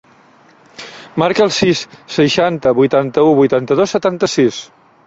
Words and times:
Marca 1.23 1.45
el 1.47 1.53
sis, 1.59 1.83
seixanta, 2.17 2.75
vuitanta-u, 2.81 3.39
vuitanta-dos, 3.43 3.97
setanta-sis. 3.99 4.65